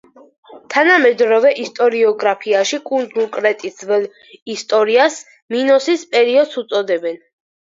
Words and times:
თანამედროვე 0.73 1.51
ისტორიოგრაფიაში 1.63 2.79
კუნძულ 2.87 3.27
კრეტის 3.37 3.77
ძველ 3.83 4.09
ისტორიას 4.55 5.19
მინოსის 5.57 6.09
პერიოდს 6.17 6.59
უწოდებენ. 6.65 7.23